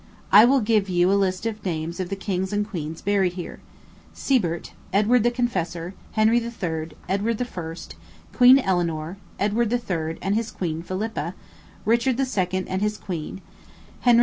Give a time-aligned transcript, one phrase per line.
[0.31, 3.33] I will just give you a list of names of the kings and queens buried
[3.33, 3.59] here
[4.15, 7.75] Sebert, Edward the Confessor, Henry III., Edward I.,
[8.35, 10.17] Queen Eleanor, Edward III.
[10.23, 11.35] and his queen, Philippa,
[11.85, 12.65] Richard II.
[12.67, 13.41] and his queen,
[13.99, 14.19] Henry V.